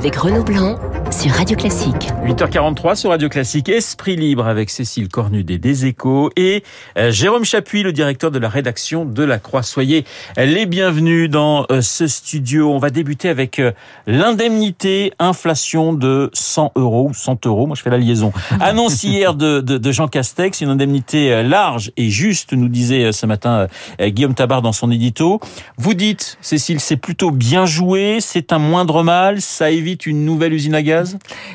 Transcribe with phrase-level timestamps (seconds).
[0.00, 0.78] avec Renaud Blanc
[1.10, 2.08] sur Radio Classique.
[2.24, 6.62] 8h43 sur Radio Classique, Esprit Libre avec Cécile Cornudet des Échos et
[6.96, 9.62] euh, Jérôme Chapuis, le directeur de la rédaction de La Croix.
[9.62, 10.04] Soyez
[10.36, 12.70] les bienvenus dans euh, ce studio.
[12.72, 13.72] On va débuter avec euh,
[14.06, 17.66] l'indemnité inflation de 100 euros ou 100 euros.
[17.66, 18.32] Moi, je fais la liaison.
[18.60, 23.26] Annonce hier de, de, de Jean Castex, une indemnité large et juste, nous disait ce
[23.26, 23.66] matin
[24.00, 25.40] Guillaume Tabar dans son édito.
[25.76, 30.52] Vous dites, Cécile, c'est plutôt bien joué, c'est un moindre mal, ça évite une nouvelle
[30.52, 30.99] usine à gaz?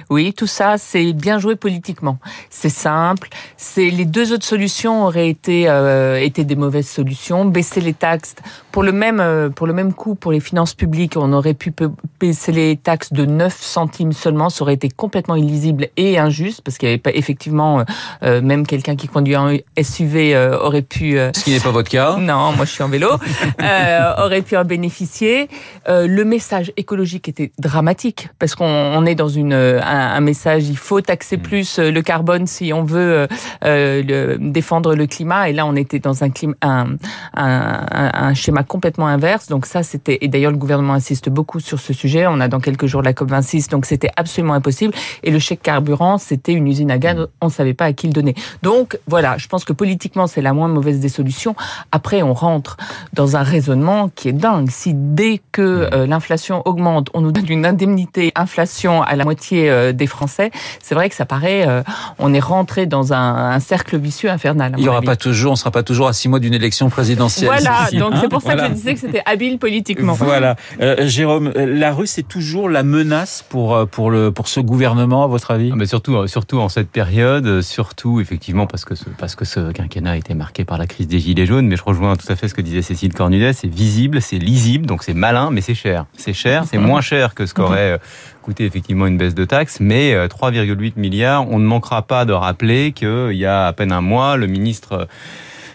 [0.09, 2.17] Oui, tout ça, c'est bien joué politiquement.
[2.49, 3.29] C'est simple.
[3.57, 7.45] C'est les deux autres solutions auraient été euh, été des mauvaises solutions.
[7.45, 8.35] Baisser les taxes
[8.71, 11.73] pour le même euh, pour le même coût pour les finances publiques, on aurait pu
[12.19, 14.49] baisser les taxes de 9 centimes seulement.
[14.49, 17.83] Ça aurait été complètement illisible et injuste parce qu'il n'y avait pas effectivement
[18.23, 21.17] euh, même quelqu'un qui conduit un SUV aurait pu.
[21.35, 22.17] Ce qui n'est pas votre cas.
[22.25, 23.09] Non, moi je suis en vélo.
[24.17, 25.47] aurait pu en bénéficier.
[25.87, 31.01] le message écologique était dramatique parce qu'on est dans une un, un, message il faut
[31.01, 31.41] taxer mm.
[31.41, 33.27] plus euh, le carbone si on veut euh,
[33.63, 35.49] euh, le, défendre le climat.
[35.49, 36.95] Et là on était dans un, climat, un,
[37.35, 39.47] un, un schéma complètement inverse.
[39.47, 42.27] Donc ça c'était et d'ailleurs le gouvernement insiste beaucoup sur ce sujet.
[42.27, 44.93] On a dans quelques jours la COP 26 donc c'était absolument impossible.
[45.23, 47.17] Et le chèque carburant c'était une usine à gaz.
[47.17, 47.27] Mm.
[47.41, 48.35] on savait pas à qui le donner.
[48.63, 51.55] Donc voilà je pense que politiquement c'est la moins mauvaise des solutions.
[51.91, 52.77] Après on rentre
[53.13, 54.69] dans un raisonnement qui est dingue.
[54.69, 56.09] Si dès que mm.
[56.09, 60.95] l'inflation augmente on nous donne une indemnité inflation à la moitié euh, des Français, c'est
[60.95, 61.81] vrai que ça paraît, euh,
[62.19, 64.73] on est rentré dans un, cercle vicieux infernal.
[64.77, 67.49] Il y aura pas toujours, on sera pas toujours à six mois d'une élection présidentielle.
[67.49, 70.13] Voilà, donc c'est pour ça que je disais que c'était habile politiquement.
[70.13, 75.23] Voilà, euh, Jérôme, la rue c'est toujours la menace pour pour le pour ce gouvernement
[75.23, 75.71] à votre avis?
[75.73, 79.71] Ah, Mais surtout surtout en cette période, surtout effectivement parce que ce, parce que ce
[79.71, 81.67] quinquennat a été marqué par la crise des gilets jaunes.
[81.67, 84.85] Mais je rejoins tout à fait ce que disait Cécile Cornudet, c'est visible, c'est lisible,
[84.85, 86.05] donc c'est malin, mais c'est cher.
[86.17, 87.99] C'est cher, c'est moins cher que ce qu'aurait
[88.45, 91.49] coûté effectivement une baisse de taxes, mais 3,8 euh, milliards.
[91.49, 95.07] On ne manquera pas de rappeler qu'il y a à peine un mois, le ministre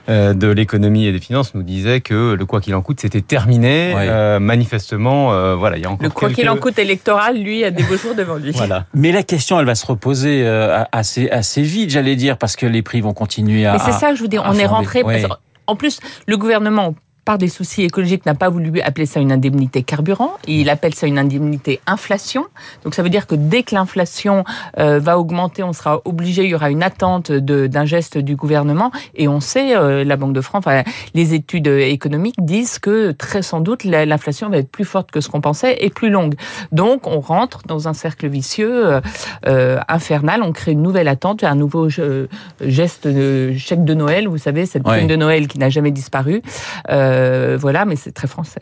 [0.08, 3.22] euh, de l'économie et des finances nous disait que le quoi qu'il en coûte c'était
[3.22, 3.92] terminé.
[3.97, 7.72] Euh, manifestement, voilà, il y a encore le quoi qu'il en coûte électoral, lui, a
[7.72, 8.53] des beaux jours devant lui.
[8.60, 8.84] Voilà.
[8.94, 10.47] Mais la question, elle va se reposer
[10.92, 13.72] assez assez vite, j'allais dire, parce que les prix vont continuer à.
[13.72, 14.38] Mais c'est ça que je vous dis.
[14.38, 15.02] On est rentré.
[15.66, 16.94] En plus, le gouvernement
[17.30, 20.32] par des soucis écologiques, n'a pas voulu appeler ça une indemnité carburant.
[20.48, 22.46] Il appelle ça une indemnité inflation.
[22.82, 24.42] Donc ça veut dire que dès que l'inflation
[24.78, 28.90] euh, va augmenter, on sera obligé, il y aura une attente d'un geste du gouvernement.
[29.14, 30.82] Et on sait, euh, la Banque de France, enfin,
[31.14, 35.28] les études économiques disent que très sans doute l'inflation va être plus forte que ce
[35.28, 36.34] qu'on pensait et plus longue.
[36.72, 39.00] Donc on rentre dans un cercle vicieux
[39.46, 40.42] euh, infernal.
[40.42, 41.88] On crée une nouvelle attente, un nouveau
[42.60, 44.26] geste de chèque de Noël.
[44.26, 46.42] Vous savez, cette prime de Noël qui n'a jamais disparu.
[46.88, 47.19] Euh,
[47.58, 48.60] voilà, mais c'est très français.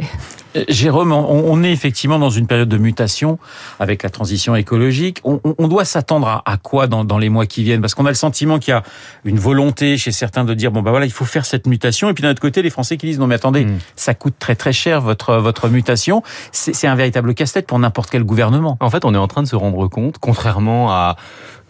[0.56, 3.38] Euh, Jérôme, on, est effectivement dans une période de mutation
[3.80, 5.20] avec la transition écologique.
[5.24, 7.80] On, doit s'attendre à, quoi dans, les mois qui viennent?
[7.80, 8.82] Parce qu'on a le sentiment qu'il y a
[9.24, 12.08] une volonté chez certains de dire bon bah voilà, il faut faire cette mutation.
[12.08, 13.78] Et puis d'un autre côté, les Français qui disent non mais attendez, hmm.
[13.96, 16.22] ça coûte très très cher votre votre mutation.
[16.52, 18.76] C'est un véritable casse-tête pour n'importe quel gouvernement.
[18.80, 21.16] En fait, on est en train de se rendre compte, contrairement à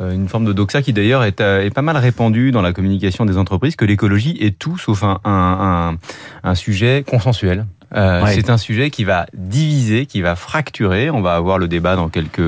[0.00, 3.24] euh, une forme de doxa qui d'ailleurs est, est, pas mal répandue dans la communication
[3.24, 5.96] des entreprises, que l'écologie est tout sauf un, un,
[6.44, 7.66] un sujet consensuel.
[7.94, 11.10] Euh, c'est un sujet qui va diviser, qui va fracturer.
[11.10, 12.40] On va avoir le débat dans quelques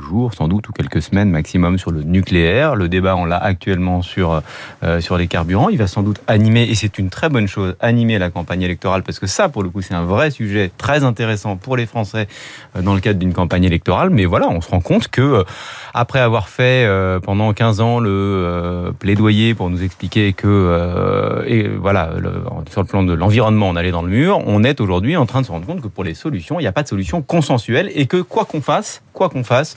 [0.00, 2.74] jours, sans doute, ou quelques semaines maximum sur le nucléaire.
[2.74, 4.42] Le débat, on l'a actuellement sur
[4.82, 5.68] euh, sur les carburants.
[5.68, 9.02] Il va sans doute animer, et c'est une très bonne chose, animer la campagne électorale,
[9.02, 12.26] parce que ça, pour le coup, c'est un vrai sujet très intéressant pour les Français
[12.76, 14.10] euh, dans le cadre d'une campagne électorale.
[14.10, 15.44] Mais voilà, on se rend compte que
[15.94, 16.88] après avoir fait
[17.22, 22.12] pendant 15 ans le plaidoyer pour nous expliquer que, et voilà,
[22.70, 25.40] sur le plan de l'environnement, on allait dans le mur, on est aujourd'hui en train
[25.40, 27.90] de se rendre compte que pour les solutions, il n'y a pas de solution consensuelle
[27.94, 29.76] et que quoi qu'on fasse, quoi qu'on fasse,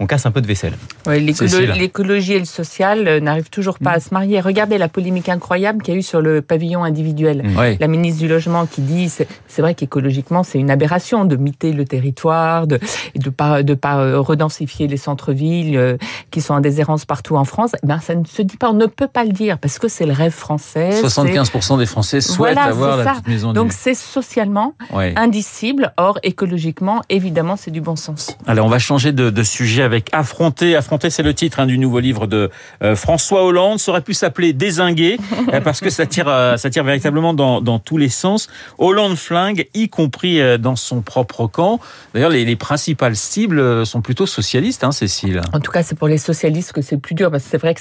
[0.00, 0.74] on casse un peu de vaisselle.
[1.06, 4.40] L'écologie et le social euh, n'arrivent toujours pas à se marier.
[4.40, 7.42] Regardez la polémique incroyable qu'il y a eu sur le pavillon individuel.
[7.44, 7.76] Mm.
[7.78, 11.84] La ministre du Logement qui dit, c'est vrai qu'écologiquement, c'est une aberration de miter le
[11.84, 12.80] territoire, de
[13.14, 15.96] de pas de pas euh, redensifier les centres-villes euh,
[16.32, 17.72] qui sont en déshérence partout en France.
[17.82, 19.86] Eh ben ça ne se dit pas, on ne peut pas le dire parce que
[19.86, 20.90] c'est le rêve français.
[21.02, 23.52] 75% des Français souhaitent avoir la petite maison.
[23.52, 25.92] Donc c'est socialement indicible.
[25.96, 28.36] Or écologiquement, évidemment, c'est du bon sens.
[28.46, 30.74] Alors on va changer de, de sujet avec Affronter.
[30.76, 32.50] Affronter, c'est le titre hein, du nouveau livre de
[32.82, 33.78] euh, François Hollande.
[33.78, 35.18] Ça aurait pu s'appeler Désinguer
[35.52, 38.48] euh, parce que ça tire, euh, ça tire véritablement dans, tous les sens.
[38.78, 41.80] Hollande flingue, y compris dans son propre camp.
[42.14, 45.42] D'ailleurs, les, les, principales cibles sont plutôt socialistes, hein, Cécile.
[45.52, 47.74] En tout cas, c'est pour les socialistes que c'est plus dur parce que c'est vrai
[47.74, 47.80] que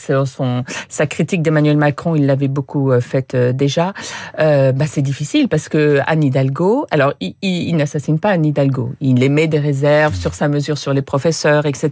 [0.89, 3.93] sa critique d'Emmanuel Macron, il l'avait beaucoup faite déjà.
[4.37, 8.93] Bah, c'est difficile parce que Anne Hidalgo, alors il, il, il n'assassine pas Anne Hidalgo,
[8.99, 11.91] il émet des réserves sur sa mesure sur les professeurs, etc.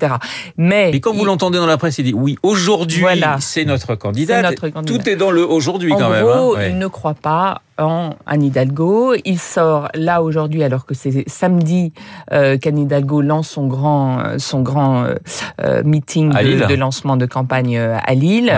[0.58, 3.06] Mais, quand vous l'entendez dans la presse, il dit oui, aujourd'hui,
[3.40, 4.52] c'est notre candidat.
[4.86, 6.26] Tout est dans le aujourd'hui quand même.
[6.26, 6.68] En gros, hein.
[6.68, 9.14] il ne croit pas en Anne Hidalgo.
[9.26, 11.94] Il sort là aujourd'hui, alors que c'est samedi
[12.32, 15.16] euh, qu'Anne Hidalgo lance son grand, euh, son grand euh,
[15.64, 18.54] euh, meeting de, de, lancement de campagne à Lille,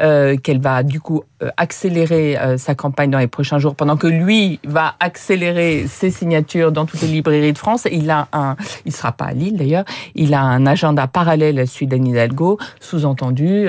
[0.00, 1.22] euh, qu'elle va du coup
[1.56, 6.86] accélérer sa campagne dans les prochains jours, pendant que lui va accélérer ses signatures dans
[6.86, 7.88] toutes les librairies de France.
[7.90, 8.54] Il a un,
[8.84, 9.84] il sera pas à Lille d'ailleurs,
[10.14, 12.58] il a un agenda parallèle à celui d'Anne Hidalgo.
[12.78, 13.66] Sous-entendu,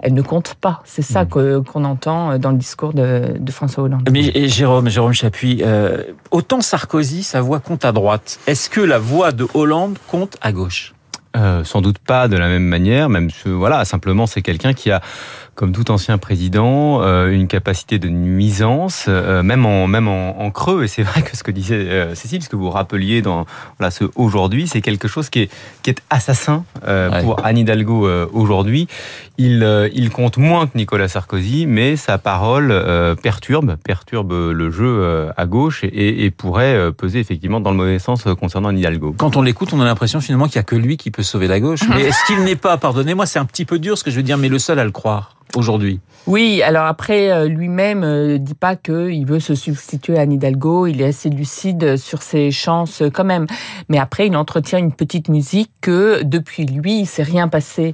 [0.00, 0.80] elle ne compte pas.
[0.84, 1.64] C'est ça mmh.
[1.64, 4.08] qu'on entend dans le discours de, de François Hollande.
[4.10, 8.38] Mais et Jérôme, Jérôme Chapuis, euh, autant Sarkozy, sa voix compte à droite.
[8.46, 10.93] Est-ce que la voix de Hollande compte à gauche?
[11.36, 13.08] Euh, Sans doute pas de la même manière.
[13.08, 15.00] Même voilà, simplement c'est quelqu'un qui a
[15.56, 20.82] comme tout ancien président, euh, une capacité de nuisance, euh, même en même en, creux.
[20.84, 23.46] Et c'est vrai que ce que disait Cécile, ce que vous rappeliez dans
[23.78, 25.50] voilà, ce aujourd'hui, c'est quelque chose qui est
[25.82, 26.64] qui est assassin
[27.22, 28.86] pour Anne Hidalgo aujourd'hui.
[29.38, 32.68] Il il compte moins que Nicolas Sarkozy, mais sa parole
[33.22, 38.24] perturbe perturbe le jeu à gauche et, et, pourrait peser effectivement dans le mauvais sens
[38.38, 39.14] concernant Anne Hidalgo.
[39.18, 41.48] Quand on l'écoute, on a l'impression finalement qu'il y a que lui qui peut sauver
[41.48, 41.80] la gauche.
[41.88, 44.22] Mais est-ce qu'il n'est pas, pardonnez-moi, c'est un petit peu dur ce que je veux
[44.22, 48.54] dire, mais le seul à le croire aujourd'hui oui, alors après, euh, lui-même euh, dit
[48.54, 50.86] pas qu'il veut se substituer à Anne Hidalgo.
[50.86, 53.46] Il est assez lucide sur ses chances euh, quand même.
[53.90, 57.92] Mais après, il entretient une petite musique que depuis lui, il s'est rien passé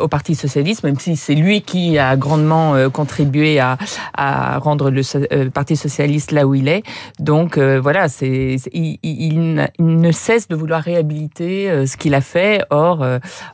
[0.00, 3.78] au Parti socialiste, même si c'est lui qui a grandement contribué à,
[4.14, 6.84] à rendre le Parti socialiste là où il est.
[7.18, 12.62] Donc voilà, c'est il, il, ne cesse de vouloir réhabiliter ce qu'il a fait.
[12.70, 13.04] Or,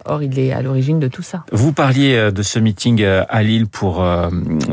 [0.04, 1.44] or, il est à l'origine de tout ça.
[1.50, 4.30] Vous parliez de ce meeting à Lille pour euh,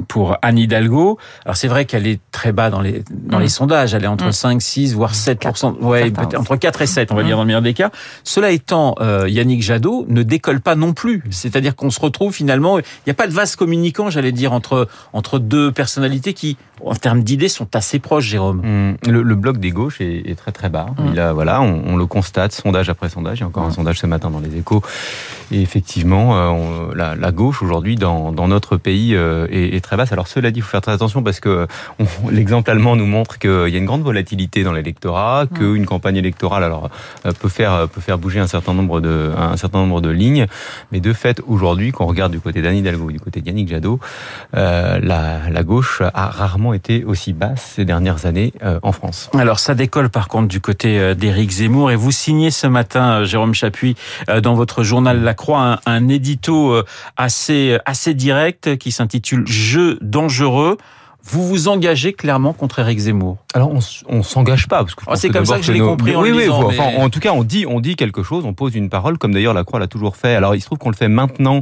[0.08, 1.18] pour Anne Hidalgo.
[1.46, 3.50] Alors c'est vrai qu'elle est très bas dans les dans les mm.
[3.50, 4.60] sondages, elle est entre 5 mm.
[4.60, 5.48] 6 voire 7
[5.82, 7.26] ouais, entre 4 et 7, on va mm.
[7.26, 7.92] dire dans le meilleur des cas.
[8.24, 11.24] Cela étant, euh, Yannick Jadot ne décolle pas non plus.
[11.32, 14.88] C'est-à-dire qu'on se retrouve finalement, il n'y a pas de vase communicant, j'allais dire entre
[15.14, 18.96] entre deux personnalités qui en termes d'idées sont assez proches, Jérôme.
[19.06, 20.88] Le, le, bloc des gauches est, est très très bas.
[21.12, 23.40] Il a voilà, on, on, le constate sondage après sondage.
[23.40, 24.82] Il y a encore un sondage ce matin dans les Échos.
[25.52, 29.98] Et effectivement, euh, on, la, la, gauche aujourd'hui dans, dans notre pays euh, est, très
[29.98, 30.12] basse.
[30.12, 31.68] Alors cela dit, il faut faire très attention parce que
[32.32, 36.64] l'exemple allemand nous montre qu'il y a une grande volatilité dans l'électorat, qu'une campagne électorale
[36.64, 36.90] alors
[37.26, 40.46] euh, peut faire peut faire bouger un certain nombre de un certain nombre de lignes,
[40.92, 44.00] mais de fait aujourd'hui, quand on regarde du côté d'Anne Hidalgo, du côté d'Yannick Jadot,
[44.56, 48.54] euh, la, la gauche a rarement été aussi basse ces dernières années
[48.84, 49.30] en France.
[49.38, 53.54] Alors ça décolle par contre du côté d'Éric Zemmour et vous signez ce matin, Jérôme
[53.54, 53.96] Chapuis,
[54.42, 56.84] dans votre journal La Croix, un, un édito
[57.16, 60.78] assez assez direct qui s'intitule Jeu dangereux.
[61.24, 65.16] Vous vous engagez clairement contre Eric Zemmour Alors on, on s'engage pas parce que oh,
[65.16, 66.16] c'est comme ça que je l'ai compris.
[66.16, 66.48] En oui, oui.
[66.50, 69.34] enfin, en tout cas, on dit, on dit quelque chose, on pose une parole, comme
[69.34, 70.36] d'ailleurs la Croix l'a toujours fait.
[70.36, 71.62] Alors il se trouve qu'on le fait maintenant.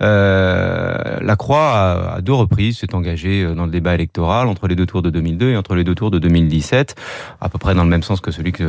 [0.00, 4.68] Euh, la Croix a, à deux reprises s'est engagée euh, dans le débat électoral entre
[4.68, 6.94] les deux tours de 2002 et entre les deux tours de 2017,
[7.40, 8.68] à peu près dans le même sens que celui que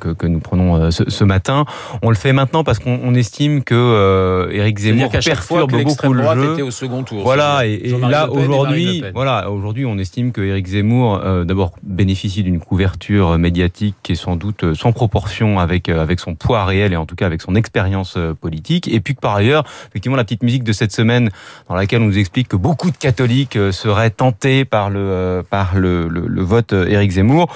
[0.00, 1.64] que, que, nous prenons euh, ce, ce, matin.
[2.02, 6.52] On le fait maintenant parce qu'on estime que euh, Éric Zemmour perturbe beaucoup le jeu.
[6.52, 7.22] Était au second tour.
[7.22, 12.42] Voilà, et, et là aujourd'hui, voilà aujourd'hui, on estime que Éric Zemmour, euh, d'abord, bénéficie
[12.42, 16.64] d'une couverture médiatique qui est sans doute euh, sans proportion avec euh, avec son poids
[16.64, 18.88] réel et en tout cas avec son expérience politique.
[18.88, 21.30] Et puis que par ailleurs, effectivement, la petite musique de cette semaine,
[21.68, 26.08] dans laquelle on nous explique que beaucoup de catholiques seraient tentés par le par le,
[26.08, 27.48] le vote Éric Zemmour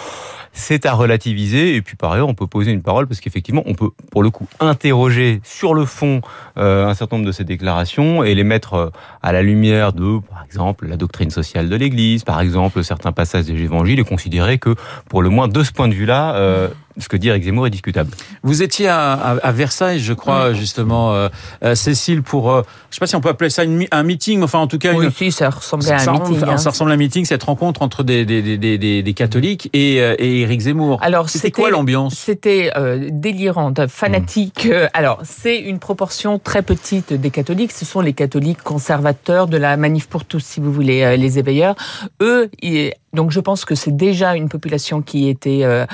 [0.59, 1.77] c'est à relativiser.
[1.77, 4.31] Et puis par ailleurs, on peut poser une parole parce qu'effectivement, on peut pour le
[4.31, 6.21] coup interroger sur le fond
[6.59, 8.91] euh, un certain nombre de ces déclarations et les mettre euh,
[9.23, 13.45] à la lumière de, par exemple, la doctrine sociale de l'Église, par exemple, certains passages
[13.45, 14.75] des évangiles et considérer que,
[15.09, 17.71] pour le moins de ce point de vue-là, euh, ce que dit Eric Zemmour est
[17.71, 18.11] discutable.
[18.43, 21.29] Vous étiez à, à, Versailles, je crois, justement, euh,
[21.63, 24.43] euh, Cécile, pour, euh, je sais pas si on peut appeler ça une, un meeting,
[24.43, 24.95] enfin en tout cas...
[24.95, 26.45] Oui, une, si, ça ressemblait à un meeting.
[26.49, 26.57] Hein.
[26.59, 30.01] Ça ressemble à un meeting, cette rencontre entre des, des, des, des, des catholiques et,
[30.01, 30.99] euh, et Éric Zemmour.
[31.03, 32.15] Alors, c'était quoi l'ambiance?
[32.15, 34.67] C'était euh, délirante, fanatique.
[34.67, 34.89] Mmh.
[34.95, 37.73] Alors, c'est une proportion très petite des catholiques.
[37.73, 41.77] Ce sont les catholiques conservateurs de la manif pour tous, si vous voulez, les éveilleurs.
[42.21, 45.87] Eux, ils, donc je pense que c'est déjà une population qui était euh,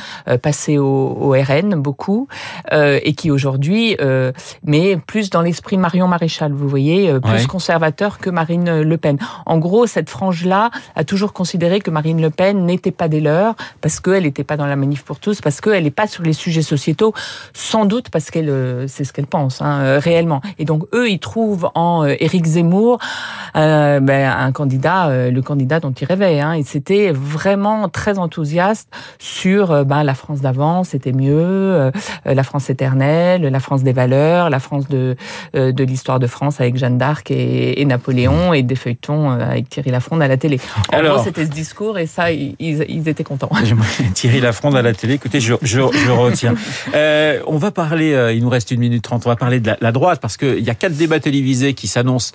[0.43, 2.29] passée au au, au RN beaucoup
[2.73, 4.33] euh, et qui aujourd'hui, euh,
[4.65, 7.47] mais plus dans l'esprit Marion Maréchal, vous voyez, euh, plus Ouais.
[7.47, 9.19] conservateur que Marine Le Pen.
[9.45, 13.57] En gros, cette frange-là a toujours considéré que Marine Le Pen n'était pas des leurs
[13.81, 16.33] parce qu'elle n'était pas dans la manif pour tous, parce qu'elle n'est pas sur les
[16.33, 17.13] sujets sociétaux,
[17.53, 20.41] sans doute parce qu'elle, c'est ce qu'elle pense hein, réellement.
[20.59, 22.99] Et donc eux, ils trouvent en Éric Zemmour
[23.55, 26.41] ben, un candidat, le candidat dont ils rêvaient.
[26.41, 26.53] Hein.
[26.53, 31.91] Et c'était vraiment très enthousiaste sur ben, la France d'avant, c'était mieux, euh,
[32.25, 35.17] la France éternelle, la France des valeurs, la France de,
[35.57, 39.39] euh, de l'histoire de France avec Jeanne d'Arc et, et Napoléon et des feuilletons euh,
[39.51, 40.61] avec Thierry Lafronde à la télé.
[40.93, 43.51] En Alors- gros, c'était ce discours et ça, ils, ils- étaient contents.
[44.15, 45.15] Thierry Lafronde à la télé.
[45.15, 46.55] Écoutez, je, je, je retiens.
[46.95, 49.67] Euh, on va parler, euh, il nous reste une minute trente, on va parler de
[49.69, 52.33] la, la droite parce qu'il y a quatre débats télévisés qui s'annoncent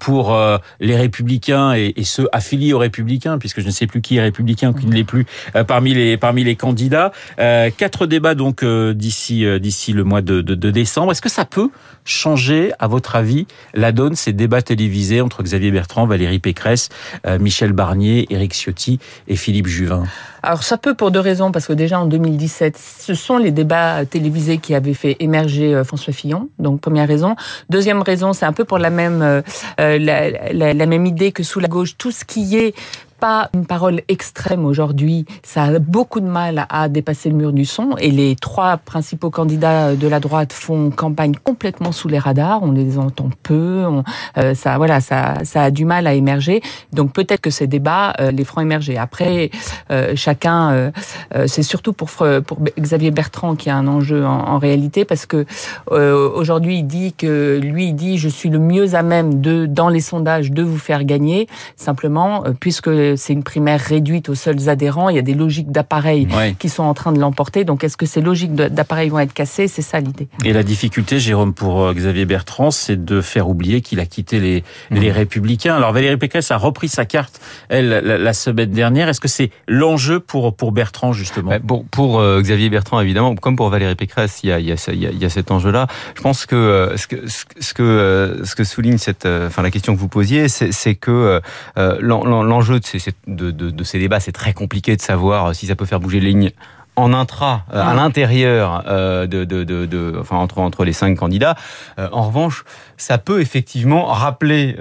[0.00, 4.00] pour euh, les républicains et, et ceux affiliés aux républicains, puisque je ne sais plus
[4.00, 7.12] qui est républicain ou qui ne l'est plus euh, parmi les parmi les candidats.
[7.38, 11.12] Euh, quatre débats donc euh, d'ici euh, d'ici le mois de, décembre.
[11.12, 11.70] Est-ce que ça peut
[12.04, 16.88] changer, à votre avis, la donne ces débats télévisés entre Xavier Bertrand, Valérie Pécresse,
[17.26, 20.04] euh, Michel Barnier, Éric Ciotti et Philippe Juvin?
[20.42, 24.04] Alors ça peut pour deux raisons, parce que déjà en 2017, ce sont les débats
[24.04, 26.48] télévisés qui avaient fait émerger François Fillon.
[26.58, 27.36] Donc première raison.
[27.70, 29.42] Deuxième raison, c'est un peu pour la même
[29.78, 32.74] la même idée que sous la gauche, tout ce qui est
[33.22, 37.64] pas une parole extrême aujourd'hui, ça a beaucoup de mal à dépasser le mur du
[37.64, 37.96] son.
[37.98, 42.64] Et les trois principaux candidats de la droite font campagne complètement sous les radars.
[42.64, 43.84] On les entend peu.
[43.86, 44.02] On,
[44.38, 46.62] euh, ça, voilà, ça, ça a du mal à émerger.
[46.92, 48.98] Donc peut-être que ces débats euh, les feront émerger.
[48.98, 49.50] Après,
[49.92, 50.90] euh, chacun, euh,
[51.36, 55.04] euh, c'est surtout pour Fre- pour Xavier Bertrand qui a un enjeu en, en réalité
[55.04, 55.46] parce que
[55.92, 59.66] euh, aujourd'hui il dit que lui il dit je suis le mieux à même de
[59.66, 61.46] dans les sondages de vous faire gagner.
[61.76, 65.70] Simplement, euh, puisque c'est une primaire réduite aux seuls adhérents, il y a des logiques
[65.70, 66.54] d'appareils Ouais.
[66.58, 67.64] qui sont en train de l'emporter.
[67.64, 69.68] Donc est-ce que ces logiques d'appareils vont être cassées?
[69.68, 70.28] C'est ça l'idée.
[70.44, 74.40] Et la difficulté, Jérôme, pour euh, Xavier Bertrand, c'est de faire oublier qu'il a quitté
[74.40, 75.74] les, les Républicains.
[75.76, 79.08] Alors Valérie Pécresse a repris sa carte, elle, la, la semaine dernière.
[79.08, 81.50] Est-ce que c'est l'enjeu pour, pour Bertrand, justement?
[81.50, 84.66] Ouais, Pour, pour euh, Xavier Bertrand, évidemment, comme pour Valérie Pécresse, il y a, il
[84.66, 85.86] y a, il y a, il y a cet enjeu-là.
[86.16, 89.26] Je pense que euh, ce que ce que ce que, euh, ce que souligne cette,
[89.26, 91.40] euh, enfin la question que vous posiez, c'est que
[91.78, 95.54] euh, l'en- l'en- l'enjeu de ces, ces- de, ces débats, c'est très compliqué de savoir
[95.54, 96.50] si ça peut faire bouger les lignes
[96.96, 97.94] en intra, euh, à Ah.
[97.94, 101.54] l'intérieur euh, de, de, de, de- enfin entre entre les cinq candidats.
[101.98, 102.64] Euh, en revanche,
[102.98, 104.76] ça peut effectivement rappeler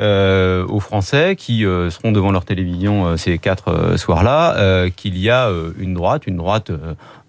[0.70, 5.50] aux Français qui seront devant leur télévision ces quatre soirs-là qu'il y a
[5.80, 6.70] une droite, une droite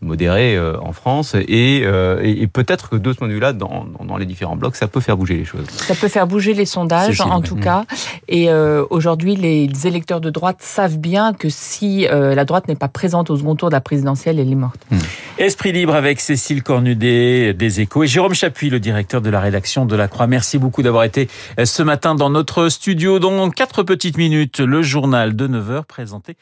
[0.02, 4.16] modérée en France, et, et, et peut-être que de ce point de vue-là, dans, dans,
[4.18, 5.64] les différents blocs, ça peut faire bouger les choses.
[5.70, 7.84] Ça peut faire bouger les sondages, en tout cas.
[8.28, 12.88] Et euh, aujourd'hui, les électeurs de droite savent bien que si la droite n'est pas
[12.88, 14.71] présente au second tour de la présidentielle, elle est morte.
[15.38, 19.86] Esprit libre avec Cécile Cornudet des Échos et Jérôme Chapuis, le directeur de la rédaction
[19.86, 20.26] de La Croix.
[20.26, 23.18] Merci beaucoup d'avoir été euh, ce matin dans notre studio.
[23.18, 26.36] Dans quatre petites minutes, le journal de 9h présenté